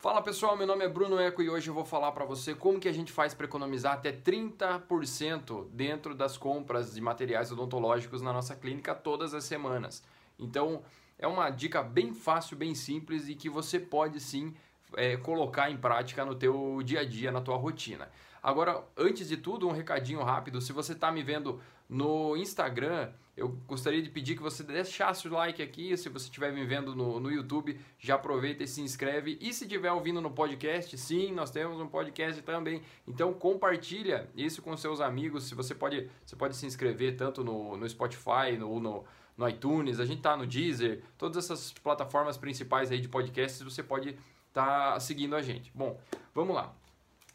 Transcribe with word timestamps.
Fala 0.00 0.22
pessoal, 0.22 0.56
meu 0.56 0.64
nome 0.64 0.84
é 0.84 0.88
Bruno 0.88 1.18
Eco 1.18 1.42
e 1.42 1.50
hoje 1.50 1.68
eu 1.68 1.74
vou 1.74 1.84
falar 1.84 2.12
para 2.12 2.24
você 2.24 2.54
como 2.54 2.78
que 2.78 2.88
a 2.88 2.92
gente 2.92 3.10
faz 3.10 3.34
para 3.34 3.46
economizar 3.46 3.94
até 3.94 4.12
30% 4.12 5.66
dentro 5.72 6.14
das 6.14 6.36
compras 6.36 6.94
de 6.94 7.00
materiais 7.00 7.50
odontológicos 7.50 8.22
na 8.22 8.32
nossa 8.32 8.54
clínica 8.54 8.94
todas 8.94 9.34
as 9.34 9.42
semanas. 9.42 10.04
Então 10.38 10.84
é 11.18 11.26
uma 11.26 11.50
dica 11.50 11.82
bem 11.82 12.14
fácil, 12.14 12.56
bem 12.56 12.76
simples 12.76 13.28
e 13.28 13.34
que 13.34 13.50
você 13.50 13.80
pode 13.80 14.20
sim 14.20 14.54
é, 14.96 15.16
colocar 15.16 15.70
em 15.70 15.76
prática 15.76 16.24
no 16.24 16.34
teu 16.34 16.80
dia 16.84 17.00
a 17.00 17.04
dia, 17.04 17.30
na 17.30 17.40
tua 17.40 17.56
rotina. 17.56 18.08
Agora, 18.42 18.84
antes 18.96 19.28
de 19.28 19.36
tudo, 19.36 19.68
um 19.68 19.72
recadinho 19.72 20.22
rápido. 20.22 20.60
Se 20.60 20.72
você 20.72 20.92
está 20.92 21.10
me 21.10 21.22
vendo 21.22 21.60
no 21.88 22.36
Instagram, 22.36 23.10
eu 23.36 23.48
gostaria 23.66 24.02
de 24.02 24.10
pedir 24.10 24.36
que 24.36 24.42
você 24.42 24.62
deixasse 24.62 25.26
o 25.26 25.32
like 25.32 25.62
aqui. 25.62 25.96
Se 25.96 26.08
você 26.08 26.26
estiver 26.26 26.52
me 26.52 26.64
vendo 26.64 26.94
no, 26.94 27.18
no 27.18 27.30
YouTube, 27.30 27.78
já 27.98 28.14
aproveita 28.14 28.62
e 28.62 28.68
se 28.68 28.80
inscreve. 28.80 29.38
E 29.40 29.52
se 29.52 29.64
estiver 29.64 29.90
ouvindo 29.92 30.20
no 30.20 30.30
podcast, 30.30 30.96
sim, 30.96 31.32
nós 31.32 31.50
temos 31.50 31.80
um 31.80 31.88
podcast 31.88 32.40
também. 32.42 32.82
Então 33.06 33.32
compartilha 33.32 34.28
isso 34.36 34.62
com 34.62 34.76
seus 34.76 35.00
amigos. 35.00 35.44
Se 35.44 35.54
você 35.54 35.74
pode, 35.74 36.08
você 36.24 36.36
pode 36.36 36.56
se 36.56 36.66
inscrever 36.66 37.16
tanto 37.16 37.42
no, 37.42 37.76
no 37.76 37.88
Spotify, 37.88 38.56
no, 38.58 38.80
no, 38.80 39.04
no 39.36 39.48
iTunes, 39.48 40.00
a 40.00 40.04
gente 40.04 40.18
está 40.18 40.36
no 40.36 40.46
Deezer, 40.46 41.02
todas 41.16 41.44
essas 41.44 41.72
plataformas 41.72 42.36
principais 42.36 42.90
aí 42.90 43.00
de 43.00 43.08
podcasts, 43.08 43.62
você 43.62 43.84
pode 43.84 44.16
estar 44.48 44.92
tá 44.94 45.00
seguindo 45.00 45.34
a 45.36 45.42
gente. 45.42 45.70
Bom, 45.74 45.98
vamos 46.34 46.54
lá. 46.54 46.74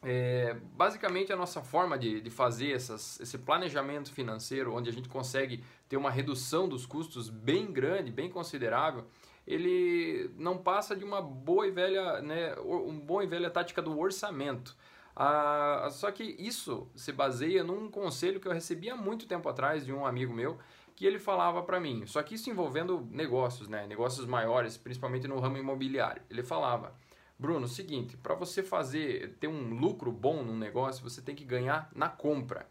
É, 0.05 0.58
basicamente, 0.73 1.31
a 1.31 1.36
nossa 1.36 1.62
forma 1.62 1.98
de, 1.98 2.20
de 2.20 2.30
fazer 2.30 2.72
essas, 2.72 3.20
esse 3.22 3.38
planejamento 3.38 4.12
financeiro, 4.12 4.76
onde 4.76 4.89
a 4.89 4.94
gente 4.94 5.08
consegue 5.08 5.63
ter 5.88 5.95
uma 5.95 6.12
redução 6.12 6.67
dos 6.67 6.86
custos 6.86 7.30
bem 7.30 7.72
grande, 7.72 8.12
bem 8.12 8.30
considerável, 8.30 9.05
ele 9.48 10.30
não 10.38 10.58
passa 10.58 10.95
de 10.95 11.05
uma 11.05 11.22
boa 11.22 11.67
e 11.67 11.72
velha, 11.72 12.22
né, 12.22 12.53
uma 12.55 12.99
boa 12.99 13.23
e 13.23 13.27
velha 13.27 13.50
tática 13.50 13.81
do 13.81 13.98
orçamento. 13.98 14.75
Ah, 15.16 15.88
só 15.91 16.11
que 16.11 16.23
isso 16.23 16.88
se 16.95 17.11
baseia 17.11 17.64
num 17.64 17.89
conselho 17.89 18.39
que 18.39 18.47
eu 18.47 18.52
recebi 18.52 18.89
há 18.89 18.95
muito 18.95 19.28
tempo 19.28 19.47
atrás 19.47 19.86
de 19.86 19.94
um 19.94 20.06
amigo 20.06 20.34
meu, 20.34 20.58
que 20.95 21.05
ele 21.05 21.19
falava 21.19 21.63
para 21.63 21.80
mim, 21.80 22.05
só 22.05 22.22
que 22.22 22.36
isso 22.36 22.49
envolvendo 22.49 23.08
negócios, 23.11 23.67
né, 23.67 23.88
negócios 23.88 24.25
maiores, 24.25 24.77
principalmente 24.77 25.27
no 25.27 25.39
ramo 25.39 25.58
imobiliário. 25.58 26.22
Ele 26.30 26.44
falava, 26.44 26.94
Bruno, 27.38 27.67
seguinte, 27.67 28.16
para 28.17 28.35
você 28.35 28.61
fazer 28.61 29.35
ter 29.39 29.47
um 29.47 29.73
lucro 29.73 30.11
bom 30.11 30.44
no 30.44 30.55
negócio, 30.55 31.03
você 31.03 31.22
tem 31.22 31.35
que 31.35 31.44
ganhar 31.44 31.89
na 31.95 32.09
compra. 32.09 32.67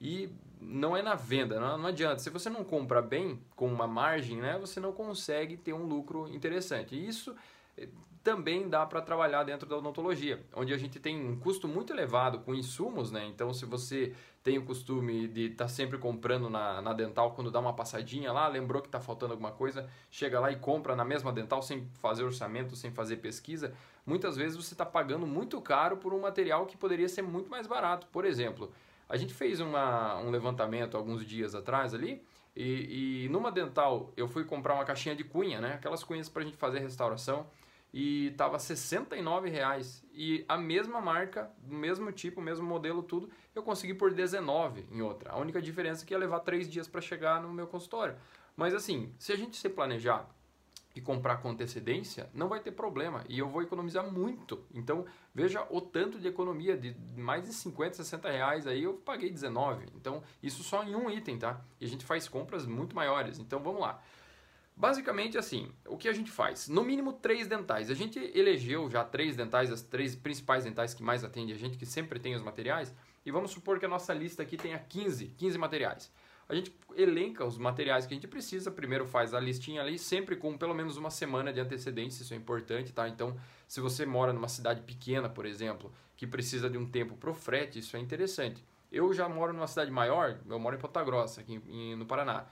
E 0.00 0.30
não 0.60 0.96
é 0.96 1.02
na 1.02 1.14
venda, 1.14 1.60
não, 1.60 1.78
não 1.78 1.86
adianta. 1.86 2.20
Se 2.20 2.30
você 2.30 2.48
não 2.48 2.64
compra 2.64 3.02
bem, 3.02 3.40
com 3.54 3.66
uma 3.66 3.86
margem, 3.86 4.38
né, 4.38 4.58
você 4.58 4.80
não 4.80 4.92
consegue 4.92 5.56
ter 5.56 5.72
um 5.72 5.84
lucro 5.84 6.28
interessante. 6.28 6.94
E 6.94 7.06
isso 7.06 7.34
também 8.28 8.68
dá 8.68 8.84
para 8.84 9.00
trabalhar 9.00 9.42
dentro 9.42 9.66
da 9.66 9.78
odontologia, 9.78 10.44
onde 10.54 10.74
a 10.74 10.76
gente 10.76 11.00
tem 11.00 11.18
um 11.18 11.34
custo 11.34 11.66
muito 11.66 11.94
elevado 11.94 12.40
com 12.40 12.54
insumos, 12.54 13.10
né? 13.10 13.24
Então, 13.24 13.54
se 13.54 13.64
você 13.64 14.12
tem 14.44 14.58
o 14.58 14.66
costume 14.66 15.26
de 15.26 15.46
estar 15.46 15.64
tá 15.64 15.68
sempre 15.68 15.96
comprando 15.96 16.50
na, 16.50 16.82
na 16.82 16.92
dental 16.92 17.32
quando 17.32 17.50
dá 17.50 17.58
uma 17.58 17.72
passadinha 17.72 18.30
lá, 18.30 18.46
lembrou 18.46 18.82
que 18.82 18.88
está 18.88 19.00
faltando 19.00 19.32
alguma 19.32 19.50
coisa, 19.50 19.88
chega 20.10 20.38
lá 20.38 20.52
e 20.52 20.56
compra 20.56 20.94
na 20.94 21.06
mesma 21.06 21.32
dental 21.32 21.62
sem 21.62 21.88
fazer 22.02 22.22
orçamento, 22.22 22.76
sem 22.76 22.90
fazer 22.90 23.16
pesquisa, 23.16 23.72
muitas 24.04 24.36
vezes 24.36 24.58
você 24.58 24.74
está 24.74 24.84
pagando 24.84 25.26
muito 25.26 25.58
caro 25.62 25.96
por 25.96 26.12
um 26.12 26.20
material 26.20 26.66
que 26.66 26.76
poderia 26.76 27.08
ser 27.08 27.22
muito 27.22 27.48
mais 27.48 27.66
barato. 27.66 28.06
Por 28.12 28.26
exemplo, 28.26 28.70
a 29.08 29.16
gente 29.16 29.32
fez 29.32 29.58
uma, 29.58 30.18
um 30.18 30.30
levantamento 30.30 30.98
alguns 30.98 31.24
dias 31.24 31.54
atrás 31.54 31.94
ali, 31.94 32.22
e, 32.54 33.24
e 33.24 33.28
numa 33.30 33.50
dental 33.50 34.12
eu 34.18 34.28
fui 34.28 34.44
comprar 34.44 34.74
uma 34.74 34.84
caixinha 34.84 35.16
de 35.16 35.24
cunha, 35.24 35.62
né? 35.62 35.74
Aquelas 35.76 36.04
cunhas 36.04 36.28
para 36.28 36.42
a 36.42 36.44
gente 36.44 36.58
fazer 36.58 36.80
restauração 36.80 37.46
e 37.92 38.34
tava 38.36 38.58
69 38.58 39.48
reais 39.48 40.04
e 40.12 40.44
a 40.48 40.56
mesma 40.56 41.00
marca, 41.00 41.50
do 41.58 41.74
mesmo 41.74 42.12
tipo, 42.12 42.40
mesmo 42.40 42.66
modelo, 42.66 43.02
tudo, 43.02 43.30
eu 43.54 43.62
consegui 43.62 43.94
por 43.94 44.12
19 44.12 44.86
em 44.90 45.00
outra. 45.00 45.32
A 45.32 45.38
única 45.38 45.60
diferença 45.60 46.04
é 46.04 46.06
que 46.06 46.12
ia 46.12 46.18
levar 46.18 46.40
três 46.40 46.68
dias 46.68 46.86
para 46.86 47.00
chegar 47.00 47.42
no 47.42 47.52
meu 47.52 47.66
consultório. 47.66 48.16
Mas 48.56 48.74
assim, 48.74 49.12
se 49.18 49.32
a 49.32 49.36
gente 49.36 49.56
se 49.56 49.68
planejar 49.68 50.28
e 50.94 51.00
comprar 51.00 51.36
com 51.36 51.50
antecedência, 51.50 52.28
não 52.34 52.48
vai 52.48 52.58
ter 52.58 52.72
problema 52.72 53.24
e 53.28 53.38
eu 53.38 53.48
vou 53.48 53.62
economizar 53.62 54.10
muito. 54.10 54.64
Então 54.74 55.06
veja 55.32 55.64
o 55.70 55.80
tanto 55.80 56.18
de 56.18 56.26
economia 56.26 56.76
de 56.76 56.96
mais 57.16 57.44
de 57.44 57.52
50, 57.52 57.94
60 57.94 58.30
reais 58.30 58.66
aí 58.66 58.82
eu 58.82 58.94
paguei 58.94 59.30
19. 59.30 59.86
Então 59.94 60.22
isso 60.42 60.62
só 60.64 60.82
em 60.82 60.96
um 60.96 61.08
item, 61.08 61.38
tá? 61.38 61.60
E 61.80 61.84
a 61.84 61.88
gente 61.88 62.04
faz 62.04 62.28
compras 62.28 62.66
muito 62.66 62.96
maiores. 62.96 63.38
Então 63.38 63.60
vamos 63.60 63.80
lá. 63.80 64.02
Basicamente 64.78 65.36
assim, 65.36 65.72
o 65.88 65.96
que 65.96 66.08
a 66.08 66.12
gente 66.12 66.30
faz? 66.30 66.68
No 66.68 66.84
mínimo 66.84 67.12
três 67.12 67.48
dentais. 67.48 67.90
A 67.90 67.94
gente 67.94 68.16
elegeu 68.32 68.88
já 68.88 69.02
três 69.02 69.34
dentais, 69.34 69.72
as 69.72 69.82
três 69.82 70.14
principais 70.14 70.62
dentais 70.62 70.94
que 70.94 71.02
mais 71.02 71.24
atendem 71.24 71.52
a 71.52 71.58
gente, 71.58 71.76
que 71.76 71.84
sempre 71.84 72.20
tem 72.20 72.36
os 72.36 72.42
materiais, 72.42 72.94
e 73.26 73.32
vamos 73.32 73.50
supor 73.50 73.80
que 73.80 73.86
a 73.86 73.88
nossa 73.88 74.14
lista 74.14 74.44
aqui 74.44 74.56
tenha 74.56 74.78
15, 74.78 75.34
15 75.36 75.58
materiais. 75.58 76.12
A 76.48 76.54
gente 76.54 76.72
elenca 76.94 77.44
os 77.44 77.58
materiais 77.58 78.06
que 78.06 78.14
a 78.14 78.16
gente 78.16 78.28
precisa, 78.28 78.70
primeiro 78.70 79.04
faz 79.04 79.34
a 79.34 79.40
listinha 79.40 79.82
ali, 79.82 79.98
sempre 79.98 80.36
com 80.36 80.56
pelo 80.56 80.74
menos 80.76 80.96
uma 80.96 81.10
semana 81.10 81.52
de 81.52 81.58
antecedência, 81.58 82.22
isso 82.22 82.32
é 82.32 82.36
importante, 82.36 82.92
tá? 82.92 83.08
Então, 83.08 83.36
se 83.66 83.80
você 83.80 84.06
mora 84.06 84.32
numa 84.32 84.48
cidade 84.48 84.82
pequena, 84.82 85.28
por 85.28 85.44
exemplo, 85.44 85.92
que 86.16 86.24
precisa 86.24 86.70
de 86.70 86.78
um 86.78 86.86
tempo 86.86 87.16
pro 87.16 87.34
frete, 87.34 87.80
isso 87.80 87.96
é 87.96 88.00
interessante. 88.00 88.64
Eu 88.92 89.12
já 89.12 89.28
moro 89.28 89.52
numa 89.52 89.66
cidade 89.66 89.90
maior, 89.90 90.38
eu 90.48 90.58
moro 90.60 90.76
em 90.76 90.78
Ponta 90.78 91.02
Grossa, 91.02 91.40
aqui 91.40 91.60
no 91.96 92.06
Paraná. 92.06 92.46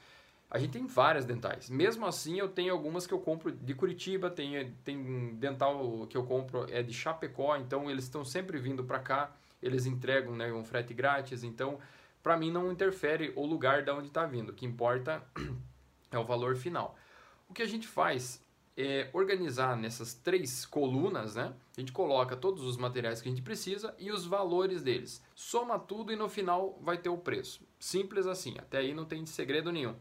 A 0.50 0.58
gente 0.58 0.72
tem 0.72 0.86
várias 0.86 1.24
dentais. 1.24 1.68
Mesmo 1.68 2.06
assim, 2.06 2.38
eu 2.38 2.48
tenho 2.48 2.72
algumas 2.72 3.06
que 3.06 3.12
eu 3.12 3.18
compro 3.18 3.50
de 3.50 3.74
Curitiba, 3.74 4.30
tem, 4.30 4.72
tem 4.84 5.34
dental 5.34 6.06
que 6.08 6.16
eu 6.16 6.24
compro 6.24 6.66
é 6.70 6.82
de 6.82 6.92
Chapecó, 6.92 7.56
então 7.56 7.90
eles 7.90 8.04
estão 8.04 8.24
sempre 8.24 8.58
vindo 8.58 8.84
para 8.84 9.00
cá, 9.00 9.34
eles 9.60 9.86
entregam 9.86 10.36
né, 10.36 10.52
um 10.52 10.64
frete 10.64 10.94
grátis, 10.94 11.42
então 11.42 11.78
para 12.22 12.36
mim 12.36 12.50
não 12.50 12.70
interfere 12.70 13.32
o 13.36 13.44
lugar 13.44 13.82
de 13.82 13.90
onde 13.90 14.08
está 14.08 14.24
vindo, 14.24 14.50
o 14.50 14.52
que 14.52 14.64
importa 14.64 15.22
é 16.10 16.18
o 16.18 16.24
valor 16.24 16.56
final. 16.56 16.96
O 17.48 17.54
que 17.54 17.62
a 17.62 17.66
gente 17.66 17.86
faz 17.86 18.40
é 18.76 19.08
organizar 19.12 19.76
nessas 19.76 20.12
três 20.12 20.66
colunas, 20.66 21.34
né? 21.34 21.54
A 21.76 21.80
gente 21.80 21.92
coloca 21.92 22.36
todos 22.36 22.62
os 22.62 22.76
materiais 22.76 23.22
que 23.22 23.28
a 23.28 23.30
gente 23.30 23.42
precisa 23.42 23.94
e 23.98 24.12
os 24.12 24.26
valores 24.26 24.82
deles. 24.82 25.22
Soma 25.34 25.78
tudo 25.78 26.12
e 26.12 26.16
no 26.16 26.28
final 26.28 26.78
vai 26.82 26.98
ter 26.98 27.08
o 27.08 27.16
preço. 27.16 27.66
Simples 27.78 28.26
assim, 28.26 28.54
até 28.58 28.78
aí 28.78 28.92
não 28.92 29.06
tem 29.06 29.24
segredo 29.24 29.72
nenhum. 29.72 29.94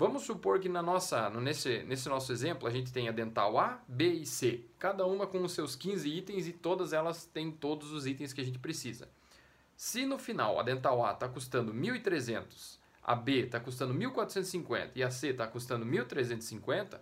Vamos 0.00 0.22
supor 0.22 0.58
que 0.58 0.66
na 0.66 0.80
nossa, 0.80 1.28
nesse, 1.28 1.82
nesse 1.82 2.08
nosso 2.08 2.32
exemplo 2.32 2.66
a 2.66 2.70
gente 2.70 2.90
tem 2.90 3.06
a 3.06 3.12
dental 3.12 3.58
A, 3.58 3.82
B 3.86 4.10
e 4.10 4.24
C, 4.24 4.64
cada 4.78 5.04
uma 5.04 5.26
com 5.26 5.42
os 5.42 5.52
seus 5.52 5.76
15 5.76 6.08
itens 6.08 6.48
e 6.48 6.54
todas 6.54 6.94
elas 6.94 7.26
têm 7.26 7.50
todos 7.50 7.92
os 7.92 8.06
itens 8.06 8.32
que 8.32 8.40
a 8.40 8.44
gente 8.44 8.58
precisa. 8.58 9.10
Se 9.76 10.06
no 10.06 10.18
final 10.18 10.58
a 10.58 10.62
dental 10.62 11.04
A 11.04 11.12
está 11.12 11.28
custando 11.28 11.74
1.300, 11.74 12.78
a 13.02 13.14
B 13.14 13.40
está 13.40 13.60
custando 13.60 13.92
1.450 13.92 14.92
e 14.94 15.02
a 15.02 15.10
C 15.10 15.28
está 15.28 15.46
custando 15.46 15.84
1.350, 15.84 16.98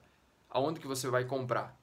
aonde 0.50 0.80
que 0.80 0.88
você 0.88 1.08
vai 1.08 1.24
comprar? 1.24 1.80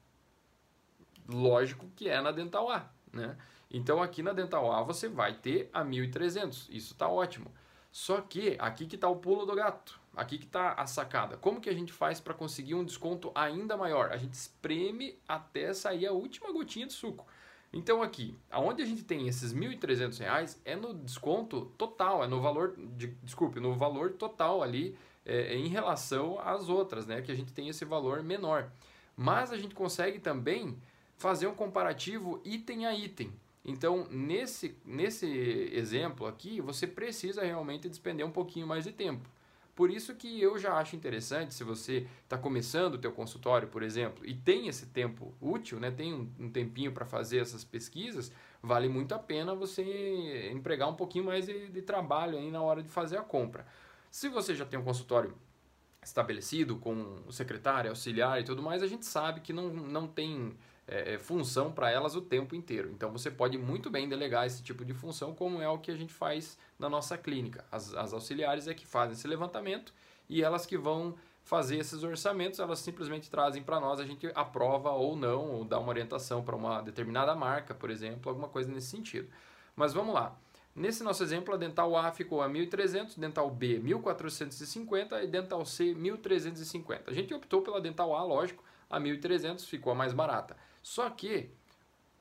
Lógico 1.26 1.88
que 1.96 2.10
é 2.10 2.20
na 2.20 2.30
dental 2.30 2.70
A, 2.70 2.90
né? 3.10 3.38
Então 3.70 4.02
aqui 4.02 4.22
na 4.22 4.34
dental 4.34 4.70
A 4.70 4.82
você 4.82 5.08
vai 5.08 5.32
ter 5.32 5.70
a 5.72 5.82
1.300, 5.82 6.66
isso 6.68 6.92
está 6.92 7.08
ótimo. 7.08 7.50
Só 7.96 8.20
que 8.20 8.56
aqui 8.58 8.84
que 8.84 8.94
está 8.94 9.08
o 9.08 9.16
pulo 9.16 9.46
do 9.46 9.54
gato, 9.54 9.98
aqui 10.14 10.36
que 10.36 10.44
está 10.44 10.74
a 10.74 10.86
sacada. 10.86 11.38
Como 11.38 11.62
que 11.62 11.70
a 11.70 11.72
gente 11.72 11.94
faz 11.94 12.20
para 12.20 12.34
conseguir 12.34 12.74
um 12.74 12.84
desconto 12.84 13.32
ainda 13.34 13.74
maior? 13.74 14.12
A 14.12 14.18
gente 14.18 14.34
espreme 14.34 15.18
até 15.26 15.72
sair 15.72 16.06
a 16.06 16.12
última 16.12 16.52
gotinha 16.52 16.86
de 16.86 16.92
suco. 16.92 17.26
Então 17.72 18.02
aqui, 18.02 18.36
aonde 18.50 18.82
a 18.82 18.84
gente 18.84 19.02
tem 19.02 19.26
esses 19.26 19.50
R$ 19.50 19.60
1.300 19.78 20.58
é 20.62 20.76
no 20.76 20.92
desconto 20.92 21.72
total, 21.78 22.22
é 22.22 22.26
no 22.26 22.38
valor, 22.38 22.74
de, 22.76 23.06
desculpe, 23.22 23.60
no 23.60 23.74
valor 23.74 24.12
total 24.12 24.62
ali 24.62 24.94
é, 25.24 25.56
em 25.56 25.68
relação 25.68 26.38
às 26.38 26.68
outras, 26.68 27.06
né? 27.06 27.22
Que 27.22 27.32
a 27.32 27.34
gente 27.34 27.54
tem 27.54 27.70
esse 27.70 27.86
valor 27.86 28.22
menor. 28.22 28.70
Mas 29.16 29.50
a 29.50 29.56
gente 29.56 29.74
consegue 29.74 30.18
também 30.18 30.76
fazer 31.16 31.46
um 31.46 31.54
comparativo 31.54 32.42
item 32.44 32.84
a 32.84 32.94
item. 32.94 33.32
Então, 33.68 34.06
nesse, 34.08 34.76
nesse 34.84 35.26
exemplo 35.72 36.24
aqui, 36.24 36.60
você 36.60 36.86
precisa 36.86 37.42
realmente 37.42 37.88
despender 37.88 38.24
um 38.24 38.30
pouquinho 38.30 38.64
mais 38.64 38.84
de 38.84 38.92
tempo. 38.92 39.28
Por 39.74 39.90
isso 39.90 40.14
que 40.14 40.40
eu 40.40 40.56
já 40.56 40.74
acho 40.78 40.94
interessante, 40.94 41.52
se 41.52 41.64
você 41.64 42.06
está 42.22 42.38
começando 42.38 42.94
o 42.94 42.98
teu 42.98 43.10
consultório, 43.10 43.66
por 43.66 43.82
exemplo, 43.82 44.24
e 44.24 44.32
tem 44.32 44.68
esse 44.68 44.86
tempo 44.86 45.34
útil, 45.40 45.80
né, 45.80 45.90
tem 45.90 46.14
um, 46.14 46.30
um 46.38 46.48
tempinho 46.48 46.92
para 46.92 47.04
fazer 47.04 47.38
essas 47.38 47.64
pesquisas, 47.64 48.32
vale 48.62 48.88
muito 48.88 49.14
a 49.14 49.18
pena 49.18 49.52
você 49.52 50.48
empregar 50.52 50.88
um 50.88 50.94
pouquinho 50.94 51.24
mais 51.24 51.44
de, 51.44 51.68
de 51.68 51.82
trabalho 51.82 52.38
aí 52.38 52.50
na 52.50 52.62
hora 52.62 52.82
de 52.82 52.88
fazer 52.88 53.18
a 53.18 53.22
compra. 53.22 53.66
Se 54.10 54.28
você 54.28 54.54
já 54.54 54.64
tem 54.64 54.78
um 54.78 54.84
consultório 54.84 55.34
estabelecido 56.02 56.76
com 56.76 57.18
o 57.26 57.32
secretário, 57.32 57.90
auxiliar 57.90 58.40
e 58.40 58.44
tudo 58.44 58.62
mais, 58.62 58.80
a 58.80 58.86
gente 58.86 59.04
sabe 59.04 59.40
que 59.40 59.52
não, 59.52 59.68
não 59.68 60.06
tem 60.06 60.56
é, 60.88 61.14
é, 61.14 61.18
função 61.18 61.72
para 61.72 61.90
elas 61.90 62.14
o 62.14 62.20
tempo 62.20 62.54
inteiro. 62.54 62.90
Então 62.90 63.10
você 63.10 63.30
pode 63.30 63.58
muito 63.58 63.90
bem 63.90 64.08
delegar 64.08 64.46
esse 64.46 64.62
tipo 64.62 64.84
de 64.84 64.94
função, 64.94 65.34
como 65.34 65.60
é 65.60 65.68
o 65.68 65.78
que 65.78 65.90
a 65.90 65.96
gente 65.96 66.12
faz 66.12 66.58
na 66.78 66.88
nossa 66.88 67.18
clínica. 67.18 67.64
As, 67.70 67.94
as 67.94 68.12
auxiliares 68.12 68.68
é 68.68 68.74
que 68.74 68.86
fazem 68.86 69.14
esse 69.14 69.26
levantamento 69.26 69.92
e 70.28 70.42
elas 70.42 70.66
que 70.66 70.76
vão 70.76 71.14
fazer 71.42 71.76
esses 71.76 72.02
orçamentos, 72.02 72.58
elas 72.58 72.80
simplesmente 72.80 73.30
trazem 73.30 73.62
para 73.62 73.78
nós, 73.78 74.00
a 74.00 74.04
gente 74.04 74.28
aprova 74.34 74.90
ou 74.90 75.14
não, 75.14 75.48
ou 75.52 75.64
dá 75.64 75.78
uma 75.78 75.90
orientação 75.90 76.42
para 76.42 76.56
uma 76.56 76.80
determinada 76.82 77.36
marca, 77.36 77.72
por 77.72 77.88
exemplo, 77.88 78.28
alguma 78.28 78.48
coisa 78.48 78.68
nesse 78.70 78.88
sentido. 78.88 79.28
Mas 79.76 79.92
vamos 79.92 80.12
lá. 80.12 80.36
Nesse 80.74 81.02
nosso 81.02 81.22
exemplo, 81.22 81.54
a 81.54 81.56
dental 81.56 81.96
A 81.96 82.10
ficou 82.10 82.42
a 82.42 82.48
1.300, 82.50 83.16
dental 83.16 83.48
B 83.48 83.80
1.450 83.80 85.22
e 85.22 85.26
dental 85.26 85.64
C 85.64 85.94
1.350. 85.94 87.02
A 87.06 87.12
gente 87.12 87.32
optou 87.32 87.62
pela 87.62 87.80
dental 87.80 88.14
A, 88.14 88.22
lógico, 88.24 88.62
a 88.90 89.00
1.300 89.00 89.64
ficou 89.64 89.92
a 89.92 89.96
mais 89.96 90.12
barata. 90.12 90.56
Só 90.86 91.10
que 91.10 91.50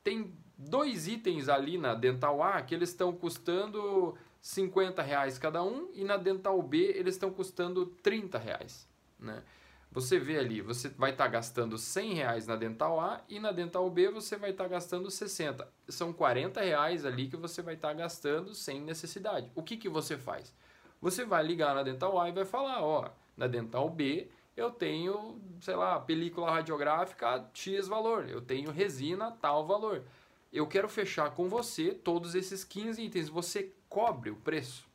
tem 0.03 0.33
dois 0.57 1.07
itens 1.07 1.49
ali 1.49 1.77
na 1.77 1.93
dental 1.93 2.41
A 2.41 2.59
que 2.63 2.73
eles 2.73 2.89
estão 2.89 3.13
custando 3.15 4.17
50 4.41 5.03
reais 5.03 5.37
cada 5.37 5.61
um 5.61 5.91
e 5.93 6.03
na 6.03 6.17
dental 6.17 6.59
B 6.63 6.79
eles 6.95 7.13
estão 7.13 7.29
custando 7.29 7.85
30 8.01 8.39
reais. 8.39 8.89
Né? 9.19 9.43
Você 9.91 10.17
vê 10.17 10.39
ali, 10.39 10.61
você 10.61 10.89
vai 10.89 11.11
estar 11.11 11.25
tá 11.25 11.29
gastando 11.29 11.77
100 11.77 12.13
reais 12.15 12.47
na 12.47 12.55
dental 12.55 12.99
A 12.99 13.21
e 13.29 13.39
na 13.39 13.51
dental 13.51 13.87
B 13.87 14.09
você 14.09 14.35
vai 14.35 14.49
estar 14.49 14.63
tá 14.63 14.69
gastando 14.71 15.11
60. 15.11 15.71
São 15.87 16.11
40 16.11 16.59
reais 16.59 17.05
ali 17.05 17.27
que 17.29 17.37
você 17.37 17.61
vai 17.61 17.75
estar 17.75 17.89
tá 17.89 17.93
gastando 17.93 18.55
sem 18.55 18.81
necessidade. 18.81 19.51
O 19.53 19.61
que, 19.61 19.77
que 19.77 19.87
você 19.87 20.17
faz? 20.17 20.51
Você 20.99 21.23
vai 21.23 21.45
ligar 21.45 21.75
na 21.75 21.83
dental 21.83 22.19
A 22.19 22.29
e 22.29 22.31
vai 22.31 22.45
falar, 22.45 22.81
ó, 22.81 23.11
na 23.37 23.45
dental 23.45 23.87
B 23.91 24.27
eu 24.55 24.71
tenho, 24.71 25.41
sei 25.59 25.75
lá, 25.75 25.99
película 25.99 26.51
radiográfica 26.51 27.49
X 27.53 27.87
valor, 27.87 28.29
eu 28.29 28.41
tenho 28.41 28.71
resina 28.71 29.31
tal 29.31 29.65
valor. 29.65 30.03
Eu 30.51 30.65
quero 30.65 30.87
fechar 30.87 31.31
com 31.31 31.49
você 31.49 31.93
todos 31.93 32.33
esses 32.33 32.63
15 32.63 33.01
itens. 33.01 33.27
Você 33.27 33.73
cobre 33.89 34.29
o 34.29 34.37
preço? 34.37 34.87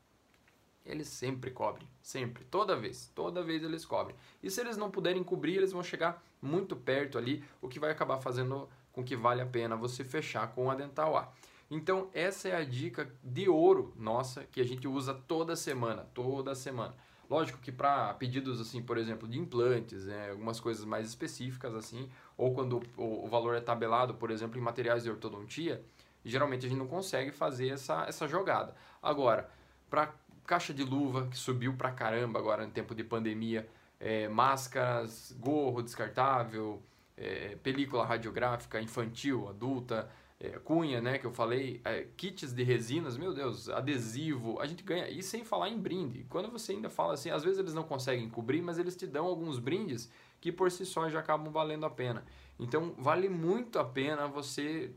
Eles 0.86 1.08
sempre 1.08 1.50
cobrem, 1.50 1.86
sempre, 2.02 2.42
toda 2.44 2.74
vez, 2.74 3.12
toda 3.14 3.42
vez 3.42 3.62
eles 3.62 3.84
cobrem. 3.84 4.16
E 4.42 4.50
se 4.50 4.60
eles 4.62 4.78
não 4.78 4.90
puderem 4.90 5.22
cobrir, 5.22 5.56
eles 5.56 5.72
vão 5.72 5.82
chegar 5.82 6.24
muito 6.40 6.74
perto 6.74 7.18
ali, 7.18 7.44
o 7.60 7.68
que 7.68 7.78
vai 7.78 7.90
acabar 7.90 8.18
fazendo 8.18 8.66
com 8.90 9.04
que 9.04 9.14
vale 9.14 9.42
a 9.42 9.46
pena 9.46 9.76
você 9.76 10.02
fechar 10.02 10.48
com 10.54 10.70
a 10.70 10.74
Dental 10.74 11.16
A. 11.16 11.30
Então, 11.70 12.08
essa 12.14 12.48
é 12.48 12.56
a 12.56 12.64
dica 12.64 13.14
de 13.22 13.48
ouro 13.48 13.92
nossa 13.96 14.44
que 14.44 14.60
a 14.60 14.64
gente 14.64 14.88
usa 14.88 15.14
toda 15.14 15.54
semana, 15.54 16.08
toda 16.14 16.54
semana. 16.54 16.94
Lógico 17.30 17.60
que 17.60 17.70
para 17.70 18.12
pedidos 18.14 18.60
assim, 18.60 18.82
por 18.82 18.98
exemplo, 18.98 19.28
de 19.28 19.38
implantes, 19.38 20.04
né, 20.04 20.30
algumas 20.30 20.58
coisas 20.58 20.84
mais 20.84 21.06
específicas 21.06 21.72
assim, 21.76 22.10
ou 22.36 22.52
quando 22.52 22.82
o, 22.96 23.24
o, 23.24 23.28
valor 23.28 23.54
é 23.54 23.60
tabelado, 23.60 24.14
por 24.14 24.32
exemplo, 24.32 24.58
em 24.58 24.60
materiais 24.60 25.04
de 25.04 25.10
ortodontia, 25.10 25.80
geralmente 26.24 26.66
a 26.66 26.68
gente 26.68 26.78
não 26.78 26.88
consegue 26.88 27.30
fazer 27.30 27.68
essa, 27.68 28.04
essa 28.08 28.26
jogada. 28.26 28.74
Agora, 29.00 29.48
para 29.88 30.12
caixa 30.44 30.74
de 30.74 30.82
luva 30.82 31.28
que 31.28 31.36
subiu 31.36 31.72
pra 31.74 31.92
caramba 31.92 32.40
agora 32.40 32.64
em 32.64 32.70
tempo 32.70 32.96
de 32.96 33.04
pandemia, 33.04 33.68
é, 34.00 34.26
máscaras, 34.26 35.32
gorro 35.38 35.82
descartável, 35.82 36.82
é, 37.16 37.56
película 37.62 38.04
radiográfica 38.04 38.80
infantil, 38.80 39.48
adulta, 39.48 40.10
é, 40.40 40.58
cunha, 40.58 41.02
né, 41.02 41.18
que 41.18 41.26
eu 41.26 41.32
falei, 41.32 41.82
é, 41.84 42.06
kits 42.16 42.54
de 42.54 42.62
resinas, 42.62 43.18
meu 43.18 43.34
Deus, 43.34 43.68
adesivo, 43.68 44.58
a 44.58 44.66
gente 44.66 44.82
ganha, 44.82 45.06
e 45.10 45.22
sem 45.22 45.44
falar 45.44 45.68
em 45.68 45.78
brinde. 45.78 46.24
Quando 46.30 46.50
você 46.50 46.72
ainda 46.72 46.88
fala 46.88 47.12
assim, 47.12 47.28
às 47.28 47.44
vezes 47.44 47.58
eles 47.58 47.74
não 47.74 47.82
conseguem 47.82 48.28
cobrir, 48.30 48.62
mas 48.62 48.78
eles 48.78 48.96
te 48.96 49.06
dão 49.06 49.26
alguns 49.26 49.58
brindes 49.58 50.10
que 50.40 50.50
por 50.50 50.70
si 50.70 50.86
só 50.86 51.10
já 51.10 51.20
acabam 51.20 51.52
valendo 51.52 51.84
a 51.84 51.90
pena. 51.90 52.24
Então, 52.58 52.94
vale 52.96 53.28
muito 53.28 53.78
a 53.78 53.84
pena 53.84 54.26
você 54.26 54.90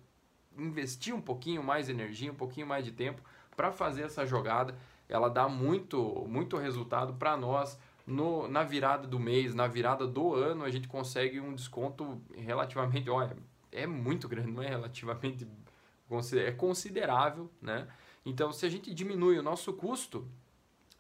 investir 0.58 1.14
um 1.14 1.22
pouquinho 1.22 1.62
mais 1.62 1.88
de 1.88 1.92
energia, 1.92 2.32
um 2.32 2.36
pouquinho 2.36 2.66
mais 2.66 2.86
de 2.86 2.94
tempo 2.94 3.22
para 3.56 3.70
fazer 3.70 4.04
essa 4.04 4.26
jogada. 4.26 4.78
Ela 5.10 5.30
dá 5.30 5.50
muito, 5.50 6.26
muito 6.26 6.56
resultado 6.56 7.16
para 7.16 7.36
nós. 7.36 7.78
No, 8.08 8.48
na 8.48 8.64
virada 8.64 9.08
do 9.08 9.20
mês, 9.20 9.54
na 9.54 9.68
virada 9.68 10.08
do 10.08 10.34
ano, 10.34 10.64
a 10.64 10.70
gente 10.70 10.88
consegue 10.88 11.40
um 11.40 11.54
desconto 11.54 12.22
relativamente, 12.36 13.10
olha, 13.10 13.36
é 13.74 13.88
muito 13.88 14.28
grande, 14.28 14.52
não 14.52 14.64
é 14.64 14.70
relativamente 14.70 15.48
é 16.38 16.52
considerável, 16.52 17.50
né? 17.62 17.88
Então, 18.26 18.54
se 18.54 18.66
a 18.66 18.70
gente 18.70 18.94
diminui 18.94 19.38
o 19.38 19.44
nosso 19.44 19.74
custo, 19.74 20.28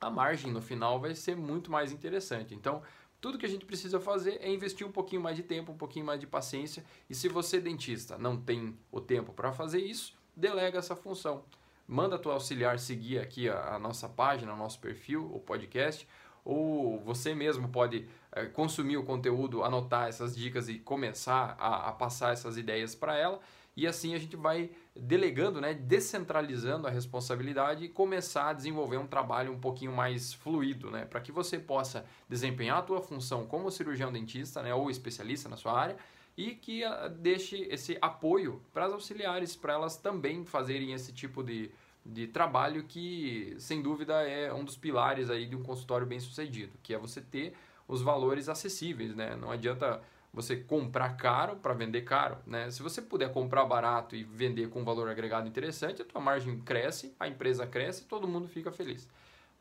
a 0.02 0.10
margem 0.10 0.52
no 0.52 0.62
final 0.62 1.00
vai 1.00 1.16
ser 1.16 1.36
muito 1.36 1.72
mais 1.72 1.92
interessante. 1.92 2.54
Então, 2.54 2.82
tudo 3.22 3.38
que 3.38 3.46
a 3.46 3.50
gente 3.50 3.66
precisa 3.66 4.00
fazer 4.00 4.40
é 4.42 4.52
investir 4.52 4.86
um 4.86 4.92
pouquinho 4.92 5.22
mais 5.22 5.38
de 5.38 5.44
tempo, 5.44 5.72
um 5.72 5.78
pouquinho 5.78 6.06
mais 6.06 6.20
de 6.20 6.28
paciência. 6.28 6.84
E 7.10 7.16
se 7.16 7.30
você, 7.30 7.62
dentista, 7.62 8.18
não 8.18 8.36
tem 8.36 8.78
o 8.92 9.00
tempo 9.00 9.32
para 9.32 9.54
fazer 9.54 9.80
isso, 9.80 10.14
delega 10.36 10.80
essa 10.80 10.96
função. 10.96 11.46
Manda 11.88 12.20
teu 12.20 12.32
auxiliar 12.32 12.80
seguir 12.80 13.20
aqui 13.20 13.48
a, 13.48 13.76
a 13.76 13.80
nossa 13.80 14.10
página, 14.10 14.54
o 14.54 14.58
nosso 14.58 14.80
perfil, 14.80 15.30
o 15.34 15.40
podcast, 15.40 16.08
ou 16.44 17.00
você 17.00 17.34
mesmo 17.34 17.70
pode 17.70 18.08
consumir 18.54 18.98
o 18.98 19.04
conteúdo, 19.04 19.64
anotar 19.64 20.08
essas 20.08 20.36
dicas 20.36 20.70
e 20.70 20.80
começar 20.80 21.56
a, 21.60 21.90
a 21.90 21.92
passar 21.92 22.34
essas 22.34 22.58
ideias 22.58 22.96
para 22.96 23.16
ela. 23.16 23.40
E 23.76 23.88
assim 23.88 24.14
a 24.14 24.20
gente 24.20 24.36
vai 24.36 24.70
delegando, 24.96 25.60
né, 25.60 25.74
descentralizando 25.74 26.86
a 26.86 26.92
responsabilidade 26.92 27.86
e 27.86 27.90
começar 27.90 28.50
a 28.50 28.54
desenvolver 28.54 28.98
um 28.98 29.08
trabalho 29.08 29.52
um 29.52 29.60
pouquinho 29.60 29.92
mais 29.92 30.32
fluido, 30.32 30.92
né, 30.92 31.06
para 31.06 31.20
que 31.20 31.32
você 31.32 31.58
possa 31.58 32.06
desempenhar 32.30 32.78
a 32.78 32.82
tua 32.84 33.02
função 33.02 33.48
como 33.48 33.72
cirurgião 33.72 34.12
dentista, 34.12 34.62
né, 34.62 34.74
ou 34.76 34.92
especialista 34.92 35.50
na 35.50 35.58
sua 35.58 35.74
área 35.80 35.98
e 36.38 36.52
que 36.52 36.84
ah, 36.84 37.08
deixe 37.08 37.68
esse 37.70 37.98
apoio 38.02 38.62
para 38.74 38.86
as 38.86 38.94
auxiliares, 38.94 39.56
para 39.56 39.74
elas 39.74 39.98
também 39.98 40.46
fazerem 40.46 40.94
esse 40.94 41.12
tipo 41.12 41.44
de, 41.44 41.72
de 42.06 42.28
trabalho 42.28 42.84
que, 42.84 43.56
sem 43.60 43.82
dúvida, 43.82 44.22
é 44.22 44.54
um 44.54 44.64
dos 44.64 44.78
pilares 44.78 45.30
aí 45.30 45.46
de 45.46 45.56
um 45.56 45.64
consultório 45.64 46.08
bem 46.08 46.20
sucedido, 46.20 46.74
que 46.82 46.94
é 46.94 46.98
você 46.98 47.22
ter 47.22 47.54
os 47.88 48.02
valores 48.02 48.50
acessíveis, 48.50 49.16
né? 49.16 49.36
Não 49.36 49.52
adianta 49.52 50.02
você 50.34 50.56
comprar 50.56 51.16
caro 51.16 51.58
para 51.58 51.74
vender 51.74 52.02
caro, 52.02 52.38
né? 52.46 52.72
Se 52.72 52.82
você 52.82 53.02
puder 53.02 53.32
comprar 53.32 53.66
barato 53.66 54.16
e 54.16 54.24
vender 54.24 54.70
com 54.70 54.82
um 54.82 54.84
valor 54.84 55.08
agregado 55.08 55.48
interessante, 55.48 56.02
a 56.02 56.06
tua 56.06 56.20
margem 56.20 56.60
cresce, 56.60 57.14
a 57.20 57.28
empresa 57.28 57.68
cresce, 57.68 58.06
todo 58.06 58.28
mundo 58.28 58.48
fica 58.48 58.72
feliz. 58.72 59.08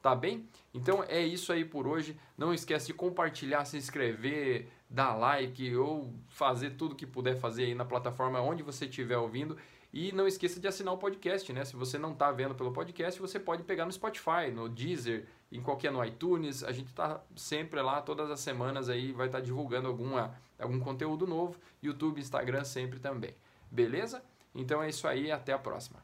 Tá 0.01 0.17
bem? 0.17 0.49
Então 0.75 1.05
é 1.07 1.23
isso 1.23 1.53
aí 1.53 1.65
por 1.65 1.87
hoje. 1.87 2.19
Não 2.37 2.53
esquece 2.53 2.89
de 2.89 2.95
compartilhar, 2.95 3.65
se 3.65 3.77
inscrever, 3.77 4.69
dar 4.91 5.15
like 5.15 5.77
ou 5.77 6.13
fazer 6.29 6.71
tudo 6.71 6.97
que 6.97 7.07
puder 7.07 7.37
fazer 7.37 7.65
aí 7.65 7.75
na 7.75 7.85
plataforma 7.85 8.41
onde 8.41 8.65
você 8.65 8.87
estiver 8.87 9.17
ouvindo. 9.17 9.57
E 9.93 10.11
não 10.13 10.27
esqueça 10.27 10.59
de 10.59 10.67
assinar 10.67 10.95
o 10.95 10.99
podcast, 10.99 11.53
né? 11.53 11.65
Se 11.67 11.77
você 11.77 11.99
não 11.99 12.13
está 12.13 12.33
vendo 12.33 12.55
pelo 12.55 12.73
podcast, 12.73 13.21
você 13.21 13.39
pode 13.39 13.63
pegar 13.63 13.85
no 13.85 13.93
Spotify, 13.93 14.51
no 14.51 14.67
Deezer, 14.67 15.27
em 15.51 15.61
qualquer 15.61 15.93
no 15.93 16.03
iTunes. 16.03 16.65
A 16.65 16.73
gente 16.73 16.89
está 16.89 17.21
sempre 17.37 17.81
lá, 17.83 18.01
todas 18.01 18.31
as 18.31 18.41
semanas 18.41 18.89
aí, 18.89 19.13
vai 19.13 19.27
estar 19.27 19.39
tá 19.39 19.45
divulgando 19.45 19.89
alguma, 19.89 20.35
algum 20.59 20.81
conteúdo 20.81 21.27
novo. 21.27 21.59
YouTube, 21.83 22.21
Instagram 22.21 22.65
sempre 22.65 22.99
também. 23.01 23.35
Beleza? 23.71 24.23
Então 24.55 24.83
é 24.83 24.89
isso 24.89 25.07
aí, 25.07 25.31
até 25.31 25.53
a 25.53 25.59
próxima. 25.59 26.01